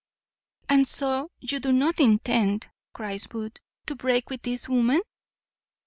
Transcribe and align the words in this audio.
"And 0.67 0.87
so 0.87 1.29
you 1.39 1.59
do 1.59 1.71
not 1.71 1.99
intend," 1.99 2.67
cries 2.91 3.27
Booth, 3.27 3.57
"to 3.85 3.93
break 3.95 4.31
with 4.31 4.41
this 4.41 4.67
woman?" 4.67 5.01